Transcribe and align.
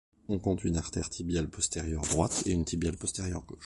On 0.29 0.39
compte 0.39 0.63
une 0.63 0.77
artère 0.77 1.11
tibiale 1.11 1.47
postérieure 1.47 2.01
droite 2.01 2.41
et 2.47 2.53
une 2.53 2.65
tibiale 2.65 2.97
postérieure 2.97 3.45
gauche. 3.45 3.59